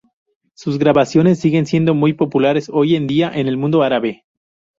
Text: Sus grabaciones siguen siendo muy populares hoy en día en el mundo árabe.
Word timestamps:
Sus 0.55 0.79
grabaciones 0.79 1.37
siguen 1.39 1.67
siendo 1.67 1.93
muy 1.93 2.13
populares 2.13 2.71
hoy 2.73 2.95
en 2.95 3.05
día 3.05 3.29
en 3.31 3.45
el 3.47 3.55
mundo 3.57 3.83
árabe. 3.83 4.25